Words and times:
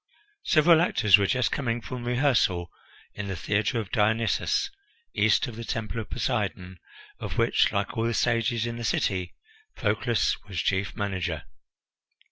Several 0.45 0.81
actors 0.81 1.19
were 1.19 1.27
just 1.27 1.51
coming 1.51 1.79
from 1.79 2.05
rehearsal 2.05 2.71
in 3.13 3.27
the 3.27 3.35
theatre 3.35 3.77
of 3.79 3.91
Dionysus, 3.91 4.71
east 5.13 5.45
of 5.45 5.55
the 5.55 5.63
Temple 5.63 5.99
of 5.99 6.09
Poseidon, 6.09 6.79
of 7.19 7.37
which, 7.37 7.71
like 7.71 7.95
all 7.95 8.05
the 8.05 8.15
stages 8.15 8.65
in 8.65 8.77
the 8.77 8.83
city, 8.83 9.35
Proclus 9.75 10.37
was 10.47 10.59
chief 10.59 10.95
manager. 10.95 11.43